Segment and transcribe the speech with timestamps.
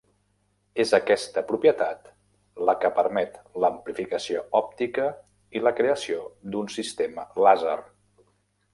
[0.83, 2.07] És aquesta propietat
[2.71, 5.07] la que permet l'amplificació òptica
[5.61, 7.81] i la creació d'un sistema làser.